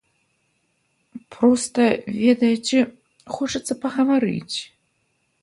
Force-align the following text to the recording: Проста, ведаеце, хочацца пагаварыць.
Проста, 1.35 1.83
ведаеце, 2.23 2.77
хочацца 3.37 3.73
пагаварыць. 3.85 4.57